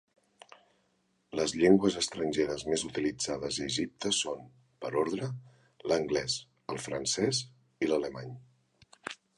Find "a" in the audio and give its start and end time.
3.59-3.67